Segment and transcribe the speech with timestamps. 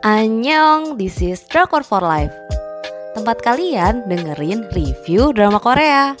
[0.00, 2.32] Annyeong, this is Drakor for Life.
[3.12, 6.16] Tempat kalian dengerin review drama Korea.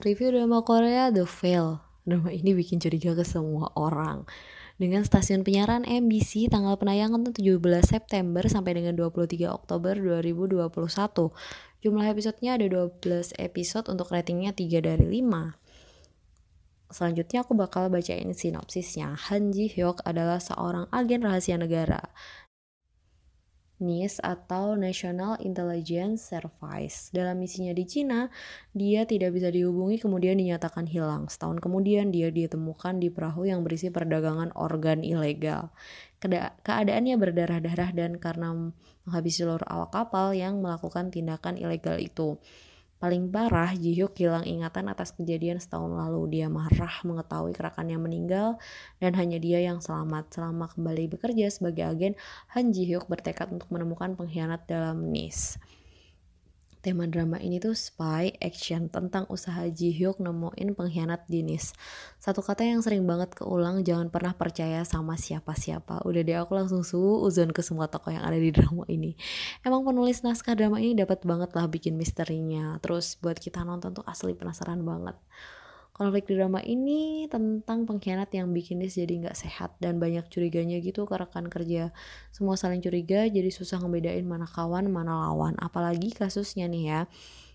[0.00, 1.84] Review drama Korea The Veil.
[2.08, 4.24] Drama ini bikin curiga ke semua orang.
[4.80, 10.72] Dengan stasiun penyiaran MBC tanggal penayangan tuh 17 September sampai dengan 23 Oktober 2021.
[11.78, 16.90] Jumlah episodenya ada 12 episode untuk ratingnya 3 dari 5.
[16.90, 19.14] Selanjutnya aku bakal bacain sinopsisnya.
[19.28, 22.00] Han Ji Hyuk adalah seorang agen rahasia negara
[23.78, 27.14] NIS atau National Intelligence Service.
[27.14, 28.26] Dalam misinya di Cina,
[28.74, 31.30] dia tidak bisa dihubungi kemudian dinyatakan hilang.
[31.30, 35.70] Setahun kemudian dia ditemukan di perahu yang berisi perdagangan organ ilegal.
[36.66, 38.50] Keadaannya berdarah-darah dan karena
[39.06, 42.42] menghabisi seluruh awak kapal yang melakukan tindakan ilegal itu.
[42.98, 46.34] Paling parah, Jihyuk hilang ingatan atas kejadian setahun lalu.
[46.34, 48.58] Dia marah mengetahui rekannya meninggal
[48.98, 50.34] dan hanya dia yang selamat.
[50.34, 52.18] Selama kembali bekerja sebagai agen,
[52.58, 55.62] Han Jihyuk bertekad untuk menemukan pengkhianat dalam NIS.
[56.88, 61.76] Tema drama ini tuh spy action tentang usaha Ji Hyuk nemuin pengkhianat Dinis.
[62.16, 66.00] Satu kata yang sering banget keulang, jangan pernah percaya sama siapa-siapa.
[66.08, 69.20] Udah deh aku langsung uzon ke semua tokoh yang ada di drama ini.
[69.60, 72.80] Emang penulis naskah drama ini dapat banget lah bikin misterinya.
[72.80, 75.20] Terus buat kita nonton tuh asli penasaran banget.
[75.98, 81.10] Konflik drama ini tentang pengkhianat yang bikin dia jadi nggak sehat dan banyak curiganya gitu
[81.10, 81.90] ke rekan kerja.
[82.30, 85.58] Semua saling curiga jadi susah ngebedain mana kawan mana lawan.
[85.58, 87.00] Apalagi kasusnya nih ya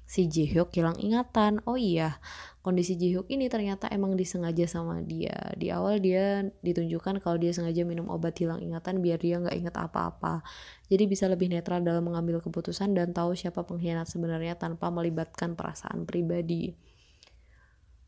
[0.04, 1.64] si Jihyuk hilang ingatan.
[1.64, 2.20] Oh iya,
[2.60, 5.56] kondisi Jihyuk ini ternyata emang disengaja sama dia.
[5.56, 9.76] Di awal dia ditunjukkan kalau dia sengaja minum obat hilang ingatan biar dia nggak inget
[9.80, 10.44] apa-apa.
[10.92, 16.04] Jadi bisa lebih netral dalam mengambil keputusan dan tahu siapa pengkhianat sebenarnya tanpa melibatkan perasaan
[16.04, 16.76] pribadi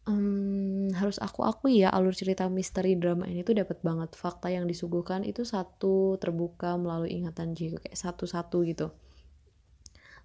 [0.05, 4.13] um, harus aku akui ya alur cerita misteri drama ini tuh dapat banget.
[4.13, 8.88] Fakta yang disuguhkan itu satu terbuka melalui ingatan Jiko kayak satu-satu gitu.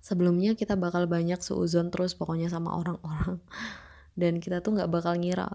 [0.00, 3.40] Sebelumnya kita bakal banyak seuzon terus pokoknya sama orang-orang.
[4.20, 5.48] Dan kita tuh nggak bakal ngira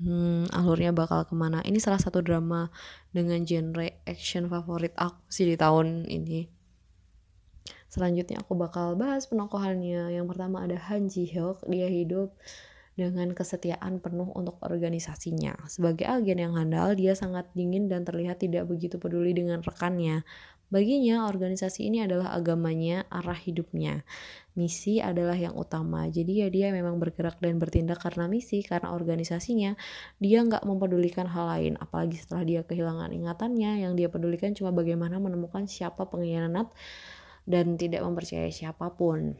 [0.00, 1.60] hmm, alurnya bakal ke mana.
[1.64, 2.72] Ini salah satu drama
[3.12, 6.48] dengan genre action favorit aku sih di tahun ini.
[7.86, 10.16] Selanjutnya aku bakal bahas penokohannya.
[10.16, 12.36] Yang pertama ada Han Ji Hyuk dia hidup
[12.96, 15.68] dengan kesetiaan penuh untuk organisasinya.
[15.68, 20.24] Sebagai agen yang handal, dia sangat dingin dan terlihat tidak begitu peduli dengan rekannya.
[20.66, 24.02] Baginya, organisasi ini adalah agamanya, arah hidupnya.
[24.58, 26.10] Misi adalah yang utama.
[26.10, 29.78] Jadi ya dia memang bergerak dan bertindak karena misi, karena organisasinya.
[30.18, 31.74] Dia nggak mempedulikan hal lain.
[31.78, 36.66] Apalagi setelah dia kehilangan ingatannya, yang dia pedulikan cuma bagaimana menemukan siapa pengkhianat
[37.46, 39.38] dan tidak mempercayai siapa pun.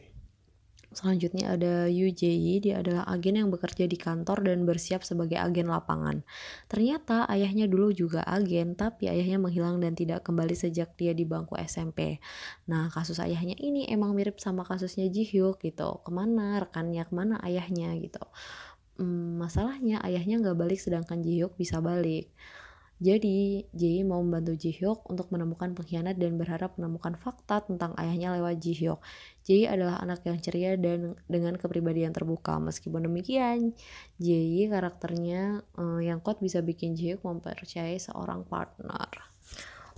[0.96, 6.24] Selanjutnya ada Jae, dia adalah agen yang bekerja di kantor dan bersiap sebagai agen lapangan.
[6.72, 11.52] Ternyata ayahnya dulu juga agen, tapi ayahnya menghilang dan tidak kembali sejak dia di bangku
[11.60, 12.16] SMP.
[12.72, 15.90] Nah, kasus ayahnya ini emang mirip sama kasusnya Ji gitu.
[16.00, 18.24] Ke mana rekannya, ke mana ayahnya gitu.
[18.96, 22.32] Hmm, masalahnya ayahnya nggak balik sedangkan Ji bisa balik.
[22.96, 28.32] Jadi, Jae mau membantu Ji Hyuk untuk menemukan pengkhianat dan berharap menemukan fakta tentang ayahnya
[28.40, 29.04] lewat Ji Hyuk.
[29.44, 32.56] Jae adalah anak yang ceria dan dengan kepribadian terbuka.
[32.56, 33.76] Meskipun demikian,
[34.16, 39.12] Jae karakternya uh, yang kuat bisa bikin Ji Hyuk mempercayai seorang partner.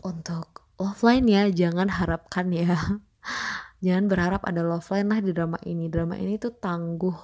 [0.03, 2.75] Untuk love line ya, jangan harapkan ya.
[3.85, 5.87] jangan berharap ada love line lah di drama ini.
[5.87, 7.15] Drama ini tuh tangguh,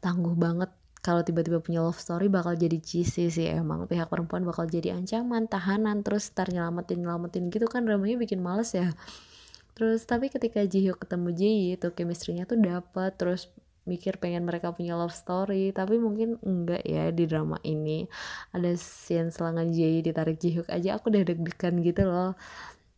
[0.00, 0.72] tangguh banget
[1.06, 3.46] kalau tiba-tiba punya love story bakal jadi cheesy sih.
[3.46, 8.42] Emang pihak perempuan bakal jadi ancaman tahanan terus ntar nyelamatin nyelamatin gitu kan dramanya bikin
[8.42, 8.90] males ya.
[9.78, 13.46] Terus tapi ketika Jihyuk ketemu Ji itu chemistry-nya tuh dapet terus
[13.86, 18.10] mikir pengen mereka punya love story tapi mungkin enggak ya di drama ini.
[18.50, 22.34] Ada scene selangan Ji ditarik Jihyuk aja aku udah deg-degan gitu loh.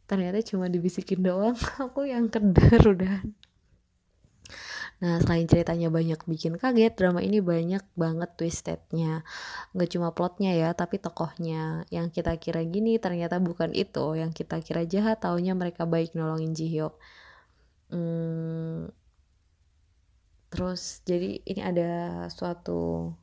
[0.09, 3.21] Ternyata cuma dibisikin doang aku yang keder udah
[4.99, 9.23] Nah, selain ceritanya banyak bikin kaget, drama ini banyak banget twistednya.
[9.71, 11.87] Nggak cuma plotnya ya, tapi tokohnya.
[11.95, 14.19] Yang kita kira gini ternyata bukan itu.
[14.19, 16.99] Yang kita kira jahat, taunya mereka baik nolongin Jihyuk.
[17.95, 18.91] Hmm,
[20.51, 21.91] terus, jadi ini ada
[22.29, 23.15] suatu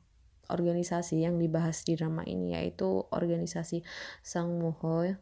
[0.50, 3.82] organisasi yang dibahas di drama ini yaitu organisasi
[4.22, 5.18] Sang Muho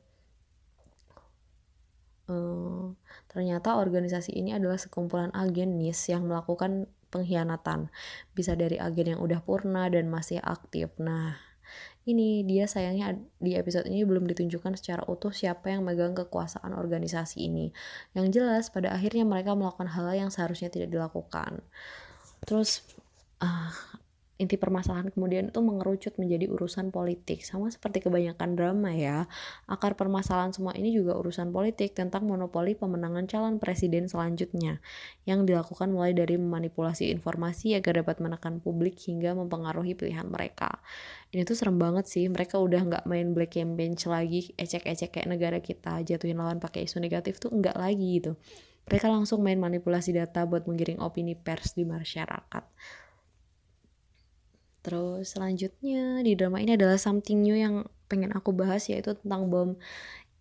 [3.28, 7.92] Ternyata organisasi ini adalah sekumpulan agen NIS yang melakukan pengkhianatan.
[8.32, 10.94] Bisa dari agen yang udah purna dan masih aktif.
[10.98, 11.38] Nah,
[12.04, 17.48] ini dia sayangnya di episode ini belum ditunjukkan secara utuh siapa yang megang kekuasaan organisasi
[17.48, 17.72] ini.
[18.12, 21.64] Yang jelas pada akhirnya mereka melakukan hal yang seharusnya tidak dilakukan.
[22.44, 22.84] Terus
[23.40, 23.72] uh,
[24.42, 27.46] inti permasalahan kemudian itu mengerucut menjadi urusan politik.
[27.46, 29.30] Sama seperti kebanyakan drama ya
[29.70, 34.82] akar permasalahan semua ini juga urusan politik tentang monopoli pemenangan calon presiden selanjutnya
[35.30, 40.82] yang dilakukan mulai dari memanipulasi informasi agar dapat menekan publik hingga mempengaruhi pilihan mereka.
[41.30, 45.58] Ini tuh serem banget sih mereka udah nggak main black campaign lagi ecek-ecek kayak negara
[45.62, 48.34] kita jatuhin lawan pakai isu negatif tuh enggak lagi gitu.
[48.84, 52.66] Mereka langsung main manipulasi data buat menggiring opini pers di masyarakat
[54.84, 59.80] Terus selanjutnya di drama ini adalah something new yang pengen aku bahas yaitu tentang bom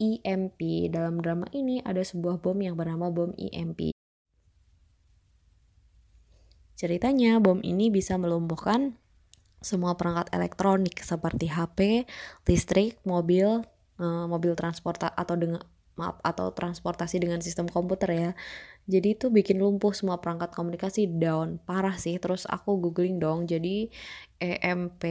[0.02, 0.90] EMP.
[0.90, 3.94] Dalam drama ini ada sebuah bom yang bernama bom EMP.
[6.74, 8.98] Ceritanya bom ini bisa melumpuhkan
[9.62, 12.10] semua perangkat elektronik seperti HP,
[12.50, 13.62] listrik, mobil,
[14.02, 15.62] eh, mobil transport atau dengan
[15.94, 18.30] maaf atau transportasi dengan sistem komputer ya
[18.90, 23.88] jadi itu bikin lumpuh semua perangkat komunikasi down parah sih terus aku googling dong jadi
[24.42, 25.02] EMP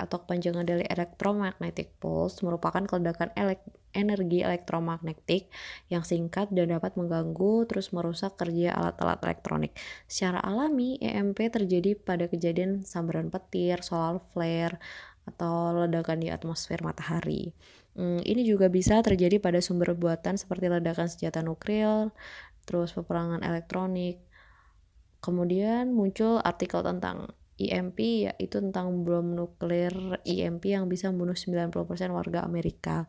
[0.00, 3.60] atau kepanjangan dari electromagnetic pulse merupakan keledakan elek
[3.92, 5.48] energi elektromagnetik
[5.92, 9.72] yang singkat dan dapat mengganggu terus merusak kerja alat-alat elektronik.
[10.04, 14.76] Secara alami, EMP terjadi pada kejadian sambaran petir, solar flare,
[15.28, 17.52] atau ledakan di atmosfer matahari.
[17.98, 22.14] Hmm, ini juga bisa terjadi pada sumber buatan seperti ledakan senjata nuklir,
[22.68, 24.20] terus peperangan elektronik.
[25.24, 31.72] Kemudian muncul artikel tentang EMP yaitu tentang bom nuklir EMP yang bisa membunuh 90%
[32.12, 33.08] warga Amerika.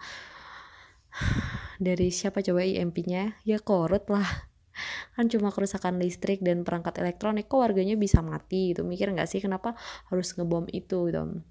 [1.85, 3.43] Dari siapa coba EMP-nya?
[3.45, 4.49] Ya korut lah.
[5.13, 8.87] Kan cuma kerusakan listrik dan perangkat elektronik kok warganya bisa mati gitu.
[8.87, 9.75] Mikir nggak sih kenapa
[10.09, 11.43] harus ngebom itu gitu.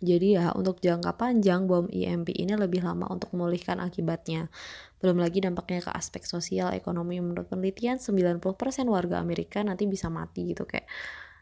[0.00, 4.48] Jadi ya untuk jangka panjang bom EMP ini lebih lama untuk memulihkan akibatnya.
[4.96, 7.20] Belum lagi dampaknya ke aspek sosial, ekonomi.
[7.20, 8.40] Menurut penelitian 90%
[8.88, 10.88] warga Amerika nanti bisa mati gitu kayak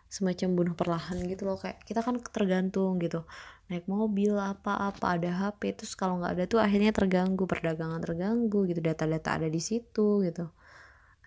[0.09, 3.29] semacam bunuh perlahan gitu loh kayak kita kan tergantung gitu
[3.69, 8.81] naik mobil apa-apa ada HP terus kalau nggak ada tuh akhirnya terganggu perdagangan terganggu gitu
[8.81, 10.49] data-data ada di situ gitu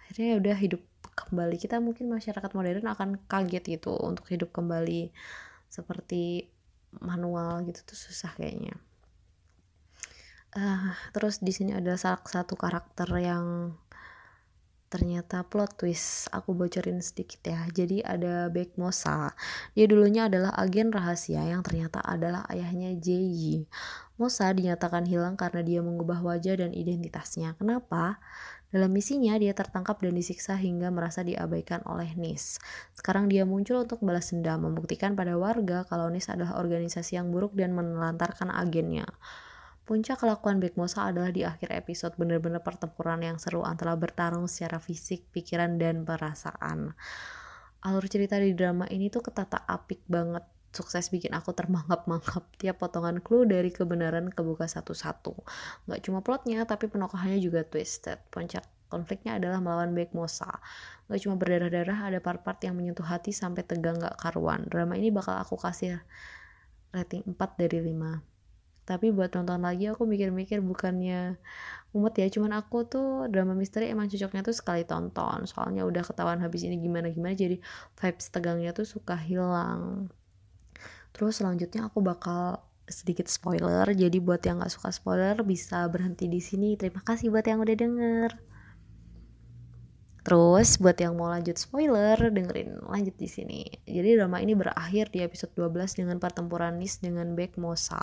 [0.02, 0.82] akhirnya ya udah hidup
[1.14, 5.14] kembali kita mungkin masyarakat modern akan kaget gitu untuk hidup kembali
[5.70, 6.50] seperti
[7.00, 8.76] manual gitu tuh susah kayaknya.
[10.52, 13.72] Uh, terus di sini ada salah satu karakter yang
[14.92, 17.64] ternyata plot twist aku bocorin sedikit ya.
[17.72, 19.32] Jadi ada Beck Mosa.
[19.72, 23.64] Dia dulunya adalah agen rahasia yang ternyata adalah ayahnya Jay
[24.20, 27.56] Mosa dinyatakan hilang karena dia mengubah wajah dan identitasnya.
[27.56, 28.20] Kenapa
[28.72, 32.56] dalam misinya, dia tertangkap dan disiksa hingga merasa diabaikan oleh NIS.
[32.96, 37.52] Sekarang dia muncul untuk balas dendam, membuktikan pada warga kalau NIS adalah organisasi yang buruk
[37.52, 39.04] dan menelantarkan agennya.
[39.84, 44.80] Puncak kelakuan Big Mosa adalah di akhir episode benar-benar pertempuran yang seru antara bertarung secara
[44.80, 46.96] fisik, pikiran, dan perasaan.
[47.84, 53.20] Alur cerita di drama ini tuh ketata apik banget sukses bikin aku termangap-mangap tiap potongan
[53.20, 55.36] clue dari kebenaran kebuka satu-satu.
[55.92, 58.20] Gak cuma plotnya, tapi penokohannya juga twisted.
[58.32, 60.48] Puncak konfliknya adalah melawan Baek Mosa.
[61.12, 64.64] Gak cuma berdarah-darah, ada part-part yang menyentuh hati sampai tegang gak karuan.
[64.68, 66.00] Drama ini bakal aku kasih
[66.96, 68.24] rating 4 dari 5.
[68.82, 71.40] Tapi buat nonton lagi aku mikir-mikir bukannya
[71.92, 75.48] umet ya, cuman aku tuh drama misteri emang cocoknya tuh sekali tonton.
[75.48, 77.60] Soalnya udah ketahuan habis ini gimana-gimana jadi
[78.00, 80.12] vibes tegangnya tuh suka hilang
[81.12, 83.88] terus selanjutnya aku bakal sedikit spoiler.
[83.88, 86.76] Jadi buat yang gak suka spoiler bisa berhenti di sini.
[86.76, 88.30] Terima kasih buat yang udah denger
[90.22, 93.66] Terus buat yang mau lanjut spoiler, dengerin lanjut di sini.
[93.90, 97.98] Jadi drama ini berakhir di episode 12 dengan pertempuran Nis dengan Baek Mosa.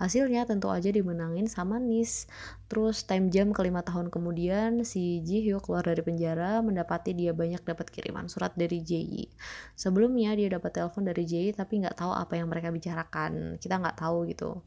[0.00, 2.24] Hasilnya tentu aja dimenangin sama Nis.
[2.72, 7.60] Terus time jam kelima tahun kemudian si Ji Hyo keluar dari penjara mendapati dia banyak
[7.60, 9.28] dapat kiriman surat dari Ji.
[9.76, 13.60] Sebelumnya dia dapat telepon dari Ji tapi nggak tahu apa yang mereka bicarakan.
[13.60, 14.64] Kita nggak tahu gitu.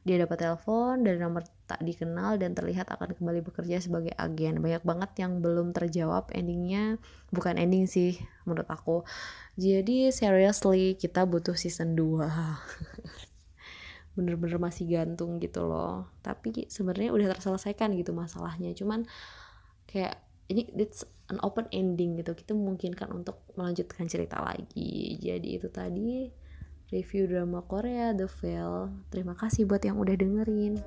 [0.00, 4.64] Dia dapat telepon dari nomor tak dikenal dan terlihat akan kembali bekerja sebagai agen.
[4.64, 6.96] Banyak banget yang belum terjawab endingnya,
[7.28, 8.16] bukan ending sih
[8.48, 9.04] menurut aku.
[9.60, 12.24] Jadi seriously kita butuh season 2.
[14.16, 16.08] Bener-bener masih gantung gitu loh.
[16.24, 18.72] Tapi sebenarnya udah terselesaikan gitu masalahnya.
[18.72, 19.04] Cuman
[19.84, 20.16] kayak
[20.48, 22.32] ini it's an open ending gitu.
[22.32, 25.20] Kita memungkinkan untuk melanjutkan cerita lagi.
[25.20, 26.39] Jadi itu tadi
[26.90, 28.90] review drama Korea The Veil.
[29.10, 30.78] Terima kasih buat yang udah dengerin.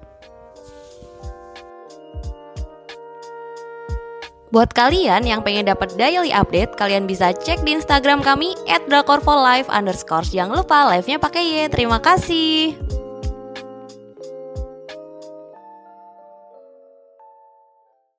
[4.54, 8.54] Buat kalian yang pengen dapat daily update, kalian bisa cek di Instagram kami
[8.86, 9.66] @drakorfolive.
[10.30, 11.74] Jangan lupa live-nya pakai Y.
[11.74, 12.78] Terima kasih.